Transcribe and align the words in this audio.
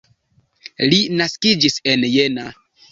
Li 0.93 0.99
naskiĝis 1.21 1.81
en 1.95 2.11
Jena. 2.19 2.51